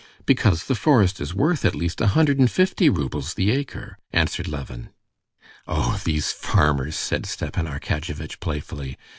"Because 0.25 0.63
the 0.63 0.73
forest 0.73 1.21
is 1.21 1.35
worth 1.35 1.63
at 1.63 1.75
least 1.75 2.01
a 2.01 2.07
hundred 2.17 2.39
and 2.39 2.49
fifty 2.49 2.89
roubles 2.89 3.35
the 3.35 3.51
acre," 3.51 3.99
answered 4.11 4.47
Levin. 4.47 4.89
"Oh, 5.67 6.01
these 6.03 6.31
farmers!" 6.31 6.95
said 6.95 7.27
Stepan 7.27 7.67
Arkadyevitch 7.67 8.39
playfully. 8.39 8.97